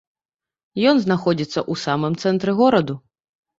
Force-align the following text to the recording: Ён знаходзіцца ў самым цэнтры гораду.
Ён 0.91 0.95
знаходзіцца 1.03 1.53
ў 1.53 1.73
самым 1.85 2.19
цэнтры 2.25 2.59
гораду. 2.65 3.01